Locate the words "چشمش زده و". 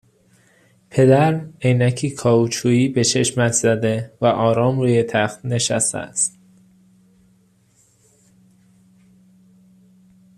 3.03-4.25